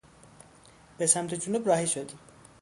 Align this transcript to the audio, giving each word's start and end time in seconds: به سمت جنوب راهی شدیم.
به 0.97 1.05
سمت 1.07 1.33
جنوب 1.33 1.67
راهی 1.67 1.87
شدیم. 1.87 2.19